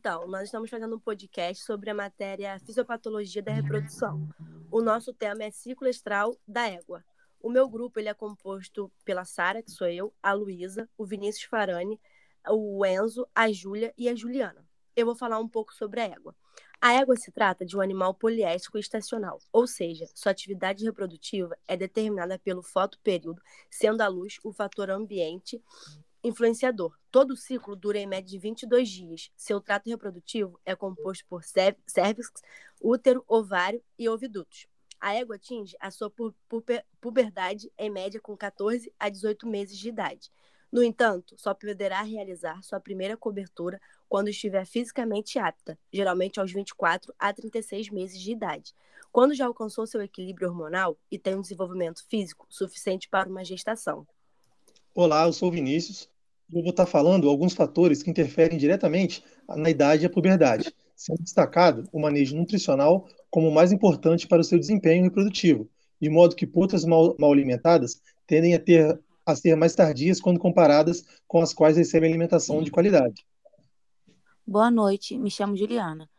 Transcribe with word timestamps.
Então, 0.00 0.26
nós 0.26 0.44
estamos 0.44 0.70
fazendo 0.70 0.96
um 0.96 0.98
podcast 0.98 1.62
sobre 1.62 1.90
a 1.90 1.94
matéria 1.94 2.58
Fisiopatologia 2.60 3.42
da 3.42 3.52
Reprodução. 3.52 4.26
O 4.70 4.80
nosso 4.80 5.12
tema 5.12 5.44
é 5.44 5.50
ciclo 5.50 5.86
estral 5.86 6.34
da 6.48 6.66
égua. 6.66 7.04
O 7.38 7.50
meu 7.50 7.68
grupo 7.68 8.00
ele 8.00 8.08
é 8.08 8.14
composto 8.14 8.90
pela 9.04 9.26
Sara, 9.26 9.62
que 9.62 9.70
sou 9.70 9.86
eu, 9.86 10.10
a 10.22 10.32
Luísa, 10.32 10.88
o 10.96 11.04
Vinícius 11.04 11.44
Farani, 11.44 12.00
o 12.48 12.82
Enzo, 12.86 13.28
a 13.34 13.52
Júlia 13.52 13.92
e 13.94 14.08
a 14.08 14.14
Juliana. 14.14 14.66
Eu 14.96 15.04
vou 15.04 15.14
falar 15.14 15.38
um 15.38 15.46
pouco 15.46 15.74
sobre 15.74 16.00
a 16.00 16.04
égua. 16.04 16.34
A 16.80 16.94
égua 16.94 17.14
se 17.14 17.30
trata 17.30 17.66
de 17.66 17.76
um 17.76 17.82
animal 17.82 18.14
poliéstico 18.14 18.78
estacional, 18.78 19.38
ou 19.52 19.66
seja, 19.66 20.06
sua 20.14 20.32
atividade 20.32 20.82
reprodutiva 20.82 21.54
é 21.68 21.76
determinada 21.76 22.38
pelo 22.38 22.62
fotoperíodo, 22.62 23.42
sendo 23.70 24.00
a 24.00 24.08
luz 24.08 24.38
o 24.42 24.50
fator 24.50 24.88
ambiente 24.88 25.62
influenciador. 26.22 26.96
Todo 27.10 27.32
o 27.32 27.36
ciclo 27.36 27.74
dura 27.74 27.98
em 27.98 28.06
média 28.06 28.28
de 28.28 28.38
22 28.38 28.88
dias. 28.88 29.30
Seu 29.36 29.60
trato 29.60 29.88
reprodutivo 29.88 30.60
é 30.64 30.74
composto 30.74 31.24
por 31.26 31.42
cérvix, 31.44 32.32
útero, 32.80 33.24
ovário 33.26 33.82
e 33.98 34.08
ovidutos. 34.08 34.66
A 35.00 35.14
égua 35.14 35.36
atinge 35.36 35.76
a 35.80 35.90
sua 35.90 36.10
pu 36.10 36.34
puberdade 37.00 37.72
em 37.78 37.88
média 37.88 38.20
com 38.20 38.36
14 38.36 38.92
a 38.98 39.08
18 39.08 39.46
meses 39.46 39.78
de 39.78 39.88
idade. 39.88 40.30
No 40.70 40.84
entanto, 40.84 41.34
só 41.36 41.52
poderá 41.52 42.02
realizar 42.02 42.62
sua 42.62 42.78
primeira 42.78 43.16
cobertura 43.16 43.80
quando 44.08 44.28
estiver 44.28 44.64
fisicamente 44.66 45.38
apta, 45.38 45.78
geralmente 45.92 46.38
aos 46.38 46.52
24 46.52 47.12
a 47.18 47.32
36 47.32 47.90
meses 47.90 48.20
de 48.20 48.30
idade. 48.30 48.74
Quando 49.10 49.34
já 49.34 49.46
alcançou 49.46 49.86
seu 49.86 50.00
equilíbrio 50.00 50.48
hormonal 50.48 50.96
e 51.10 51.18
tem 51.18 51.34
um 51.34 51.40
desenvolvimento 51.40 52.06
físico 52.06 52.46
suficiente 52.48 53.08
para 53.08 53.28
uma 53.28 53.44
gestação. 53.44 54.06
Olá, 54.94 55.26
eu 55.26 55.32
sou 55.32 55.50
Vinícius. 55.50 56.08
Eu 56.52 56.62
vou 56.62 56.70
estar 56.70 56.86
falando 56.86 57.28
alguns 57.28 57.54
fatores 57.54 58.02
que 58.02 58.10
interferem 58.10 58.58
diretamente 58.58 59.24
na 59.48 59.70
idade 59.70 60.02
e 60.02 60.06
a 60.06 60.10
puberdade, 60.10 60.74
sendo 60.96 61.22
destacado 61.22 61.88
o 61.92 62.00
manejo 62.00 62.36
nutricional 62.36 63.06
como 63.30 63.48
o 63.48 63.54
mais 63.54 63.70
importante 63.70 64.26
para 64.26 64.40
o 64.40 64.44
seu 64.44 64.58
desempenho 64.58 65.04
reprodutivo, 65.04 65.70
de 66.00 66.10
modo 66.10 66.34
que 66.34 66.46
putas 66.46 66.84
mal, 66.84 67.14
mal 67.20 67.32
alimentadas 67.32 68.02
tendem 68.26 68.54
a, 68.54 68.58
ter, 68.58 69.00
a 69.24 69.36
ser 69.36 69.54
mais 69.54 69.76
tardias 69.76 70.20
quando 70.20 70.40
comparadas 70.40 71.04
com 71.28 71.40
as 71.40 71.54
quais 71.54 71.76
recebem 71.76 72.10
alimentação 72.10 72.62
de 72.64 72.72
qualidade. 72.72 73.24
Boa 74.44 74.72
noite, 74.72 75.16
me 75.16 75.30
chamo 75.30 75.56
Juliana. 75.56 76.10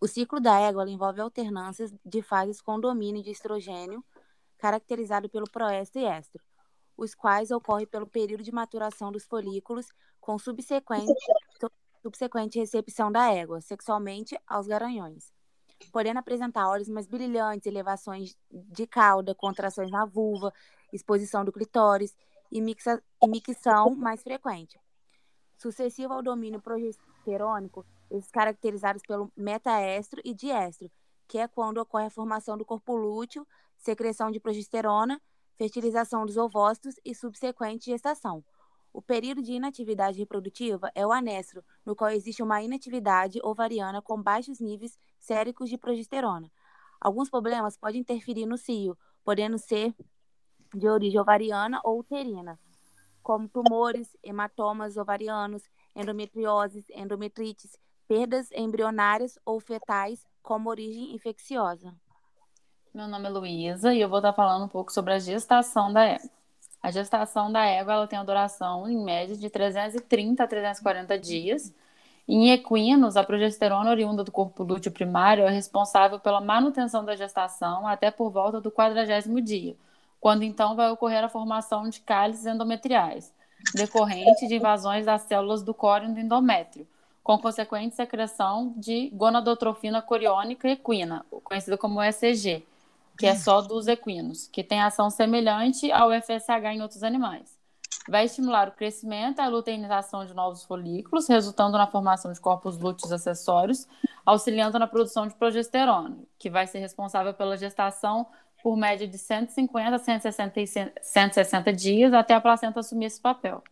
O 0.00 0.08
ciclo 0.08 0.40
da 0.40 0.58
égua 0.58 0.88
envolve 0.88 1.20
alternâncias 1.20 1.92
de 2.04 2.22
fases 2.22 2.62
com 2.62 2.80
domínio 2.80 3.22
de 3.22 3.30
estrogênio, 3.30 4.02
caracterizado 4.56 5.28
pelo 5.28 5.50
proéstro 5.50 6.00
e 6.00 6.04
estro 6.06 6.42
os 6.96 7.14
quais 7.14 7.50
ocorrem 7.50 7.86
pelo 7.86 8.06
período 8.06 8.42
de 8.42 8.52
maturação 8.52 9.12
dos 9.12 9.24
folículos 9.24 9.86
com 10.20 10.38
subsequente, 10.38 11.12
subsequente 12.02 12.58
recepção 12.58 13.12
da 13.12 13.32
égua, 13.32 13.60
sexualmente 13.60 14.38
aos 14.46 14.66
garanhões. 14.66 15.32
Podendo 15.92 16.18
apresentar 16.18 16.68
olhos 16.68 16.88
mais 16.88 17.06
brilhantes, 17.06 17.66
elevações 17.66 18.36
de 18.50 18.86
cauda, 18.86 19.34
contrações 19.34 19.90
na 19.90 20.06
vulva, 20.06 20.52
exposição 20.92 21.44
do 21.44 21.52
clitóris 21.52 22.16
e, 22.50 22.60
mixa, 22.60 23.02
e 23.22 23.28
micção 23.28 23.94
mais 23.94 24.22
frequente. 24.22 24.80
Sucessivo 25.58 26.14
ao 26.14 26.22
domínio 26.22 26.60
progesterônico, 26.60 27.84
esses 28.10 28.30
caracterizados 28.30 29.02
pelo 29.02 29.30
metaestro 29.36 30.20
e 30.24 30.32
diestro, 30.32 30.90
que 31.28 31.38
é 31.38 31.48
quando 31.48 31.78
ocorre 31.78 32.06
a 32.06 32.10
formação 32.10 32.56
do 32.56 32.64
corpo 32.64 32.96
lúteo, 32.96 33.46
secreção 33.76 34.30
de 34.30 34.40
progesterona, 34.40 35.20
fertilização 35.56 36.24
dos 36.24 36.36
ovócitos 36.36 36.96
e 37.04 37.14
subsequente 37.14 37.90
gestação. 37.90 38.44
O 38.92 39.02
período 39.02 39.42
de 39.42 39.52
inatividade 39.52 40.18
reprodutiva 40.18 40.90
é 40.94 41.06
o 41.06 41.12
anestro, 41.12 41.62
no 41.84 41.94
qual 41.94 42.10
existe 42.10 42.42
uma 42.42 42.62
inatividade 42.62 43.38
ovariana 43.42 44.00
com 44.00 44.22
baixos 44.22 44.58
níveis 44.60 44.98
séricos 45.18 45.68
de 45.68 45.76
progesterona. 45.76 46.50
Alguns 47.00 47.28
problemas 47.28 47.76
podem 47.76 48.00
interferir 48.00 48.46
no 48.46 48.56
cio, 48.56 48.96
podendo 49.22 49.58
ser 49.58 49.94
de 50.74 50.88
origem 50.88 51.20
ovariana 51.20 51.80
ou 51.84 52.00
uterina, 52.00 52.58
como 53.22 53.48
tumores, 53.48 54.16
hematomas 54.22 54.96
ovarianos, 54.96 55.62
endometrioses, 55.94 56.88
endometrites, 56.90 57.78
perdas 58.08 58.50
embrionárias 58.52 59.38
ou 59.44 59.60
fetais 59.60 60.24
como 60.42 60.70
origem 60.70 61.14
infecciosa. 61.14 61.94
Meu 62.96 63.06
nome 63.06 63.26
é 63.26 63.28
Luísa 63.28 63.92
e 63.92 64.00
eu 64.00 64.08
vou 64.08 64.20
estar 64.20 64.32
falando 64.32 64.64
um 64.64 64.68
pouco 64.68 64.90
sobre 64.90 65.12
a 65.12 65.18
gestação 65.18 65.92
da 65.92 66.02
égua. 66.02 66.30
A 66.82 66.90
gestação 66.90 67.52
da 67.52 67.62
égua 67.62 67.92
ela 67.92 68.06
tem 68.06 68.18
a 68.18 68.24
duração, 68.24 68.88
em 68.88 68.96
média, 69.04 69.36
de 69.36 69.50
330 69.50 70.42
a 70.42 70.46
340 70.46 71.18
dias. 71.18 71.74
Em 72.26 72.52
equinos, 72.52 73.18
a 73.18 73.22
progesterona 73.22 73.90
oriunda 73.90 74.24
do 74.24 74.32
corpo 74.32 74.62
lúteo 74.62 74.90
primário 74.90 75.44
é 75.44 75.50
responsável 75.50 76.18
pela 76.18 76.40
manutenção 76.40 77.04
da 77.04 77.14
gestação 77.14 77.86
até 77.86 78.10
por 78.10 78.30
volta 78.30 78.62
do 78.62 78.72
quadragésimo 78.72 79.42
dia, 79.42 79.76
quando 80.18 80.42
então 80.42 80.74
vai 80.74 80.90
ocorrer 80.90 81.22
a 81.22 81.28
formação 81.28 81.90
de 81.90 82.00
cálices 82.00 82.46
endometriais, 82.46 83.30
decorrente 83.74 84.48
de 84.48 84.54
invasões 84.54 85.04
das 85.04 85.20
células 85.20 85.62
do 85.62 85.74
córeo 85.74 86.14
do 86.14 86.18
endométrio, 86.18 86.86
com 87.22 87.36
consequente 87.36 87.94
secreção 87.94 88.72
de 88.74 89.10
gonadotrofina 89.10 90.00
coriônica 90.00 90.66
equina, 90.66 91.26
conhecida 91.44 91.76
como 91.76 92.02
ECG, 92.02 92.64
que 93.18 93.26
é 93.26 93.34
só 93.34 93.60
dos 93.60 93.86
equinos, 93.86 94.48
que 94.48 94.62
tem 94.62 94.80
ação 94.80 95.10
semelhante 95.10 95.90
ao 95.90 96.10
FSH 96.10 96.74
em 96.74 96.82
outros 96.82 97.02
animais. 97.02 97.56
Vai 98.08 98.24
estimular 98.26 98.68
o 98.68 98.72
crescimento 98.72 99.38
e 99.38 99.42
a 99.42 99.48
luteinização 99.48 100.24
de 100.24 100.32
novos 100.32 100.64
folículos, 100.64 101.28
resultando 101.28 101.76
na 101.76 101.86
formação 101.86 102.32
de 102.32 102.40
corpos 102.40 102.78
lúteos 102.78 103.10
acessórios, 103.10 103.88
auxiliando 104.24 104.78
na 104.78 104.86
produção 104.86 105.26
de 105.26 105.34
progesterona, 105.34 106.16
que 106.38 106.48
vai 106.48 106.66
ser 106.66 106.78
responsável 106.78 107.34
pela 107.34 107.56
gestação 107.56 108.26
por 108.62 108.76
média 108.76 109.06
de 109.06 109.18
150 109.18 109.96
a 109.96 109.98
160, 109.98 110.92
160 111.00 111.72
dias 111.72 112.12
até 112.12 112.34
a 112.34 112.40
placenta 112.40 112.80
assumir 112.80 113.06
esse 113.06 113.20
papel. 113.20 113.62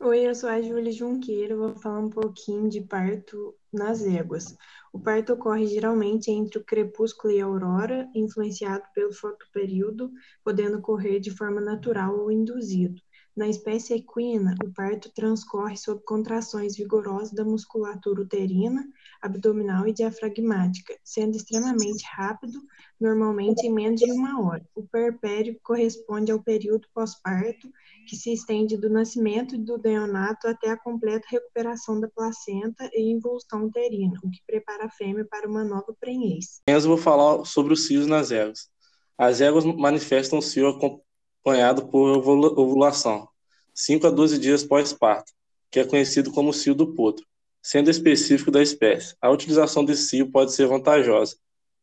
Oi, 0.00 0.28
eu 0.28 0.34
sou 0.34 0.48
a 0.48 0.62
Júlia 0.62 0.92
Junqueira, 0.92 1.56
vou 1.56 1.74
falar 1.74 1.98
um 1.98 2.08
pouquinho 2.08 2.68
de 2.68 2.80
parto 2.80 3.52
nas 3.72 4.00
éguas. 4.02 4.56
O 4.92 5.00
parto 5.00 5.32
ocorre 5.32 5.66
geralmente 5.66 6.30
entre 6.30 6.56
o 6.58 6.64
crepúsculo 6.64 7.32
e 7.32 7.40
a 7.40 7.44
aurora, 7.44 8.08
influenciado 8.14 8.84
pelo 8.94 9.12
fotoperíodo, 9.12 10.08
podendo 10.44 10.78
ocorrer 10.78 11.18
de 11.18 11.32
forma 11.32 11.60
natural 11.60 12.16
ou 12.16 12.30
induzido. 12.30 13.02
Na 13.36 13.48
espécie 13.48 13.94
equina, 13.94 14.54
o 14.64 14.72
parto 14.72 15.12
transcorre 15.12 15.76
sob 15.76 16.00
contrações 16.04 16.76
vigorosas 16.76 17.32
da 17.32 17.44
musculatura 17.44 18.22
uterina, 18.22 18.84
abdominal 19.20 19.86
e 19.88 19.92
diafragmática, 19.92 20.96
sendo 21.02 21.36
extremamente 21.36 22.04
rápido, 22.14 22.60
normalmente 23.00 23.66
em 23.66 23.72
menos 23.74 24.00
de 24.00 24.12
uma 24.12 24.40
hora. 24.40 24.64
O 24.88 24.90
perpério 24.90 25.60
corresponde 25.62 26.32
ao 26.32 26.42
período 26.42 26.88
pós-parto, 26.94 27.70
que 28.08 28.16
se 28.16 28.32
estende 28.32 28.74
do 28.74 28.88
nascimento 28.88 29.58
do 29.58 29.76
neonato 29.76 30.48
até 30.48 30.70
a 30.70 30.78
completa 30.78 31.26
recuperação 31.30 32.00
da 32.00 32.08
placenta 32.08 32.88
e 32.94 33.12
involução 33.12 33.66
uterina, 33.66 34.18
o 34.24 34.30
que 34.30 34.40
prepara 34.46 34.86
a 34.86 34.90
fêmea 34.90 35.26
para 35.26 35.46
uma 35.46 35.62
nova 35.62 35.94
prenhez. 36.00 36.62
Eu 36.66 36.80
vou 36.80 36.96
falar 36.96 37.44
sobre 37.44 37.74
os 37.74 37.86
cios 37.86 38.06
nas 38.06 38.30
éguas. 38.30 38.70
As 39.18 39.42
éguas 39.42 39.66
manifestam 39.66 40.38
o 40.38 40.42
cio 40.42 40.68
acompanhado 40.68 41.86
por 41.88 42.26
ovulação, 42.58 43.28
5 43.74 44.06
a 44.06 44.10
12 44.10 44.38
dias 44.38 44.64
pós-parto, 44.64 45.34
que 45.70 45.80
é 45.80 45.84
conhecido 45.84 46.32
como 46.32 46.50
cio 46.50 46.74
do 46.74 46.94
potro, 46.94 47.26
sendo 47.62 47.90
específico 47.90 48.50
da 48.50 48.62
espécie. 48.62 49.14
A 49.20 49.28
utilização 49.28 49.84
desse 49.84 50.04
cio 50.04 50.30
pode 50.32 50.54
ser 50.54 50.66
vantajosa, 50.66 51.36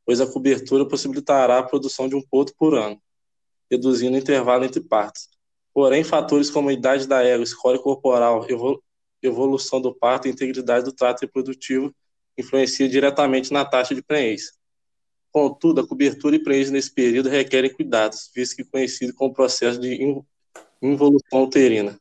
pois 0.06 0.22
a 0.22 0.28
cobertura 0.28 0.88
possibilitará 0.88 1.60
a 1.60 1.64
produção 1.64 2.08
de 2.08 2.16
um 2.16 2.22
potro 2.22 2.54
por 2.58 2.76
ano, 2.76 3.02
reduzindo 3.70 4.16
o 4.16 4.20
intervalo 4.20 4.64
entre 4.64 4.82
partos. 4.82 5.30
Porém, 5.74 6.04
fatores 6.04 6.50
como 6.50 6.70
a 6.70 6.74
idade 6.74 7.08
da 7.08 7.24
égua, 7.24 7.44
escolha 7.44 7.80
corporal, 7.80 8.46
evolução 9.22 9.82
do 9.82 9.94
parto 9.94 10.28
e 10.28 10.32
integridade 10.32 10.86
do 10.86 10.94
trato 10.94 11.22
reprodutivo 11.22 11.94
influenciam 12.38 12.88
diretamente 12.88 13.52
na 13.52 13.66
taxa 13.66 13.96
de 13.96 14.02
prenhez. 14.02 14.54
Contudo, 15.32 15.82
a 15.82 15.88
cobertura 15.88 16.36
e 16.36 16.44
prenhez 16.44 16.72
nesse 16.72 16.94
período 16.94 17.28
requerem 17.28 17.74
cuidados, 17.74 18.32
visto 18.34 18.56
que 18.56 18.64
conhecido 18.64 19.14
como 19.14 19.34
processo 19.34 19.80
de 19.80 20.24
involução 20.82 21.44
uterina. 21.44 22.00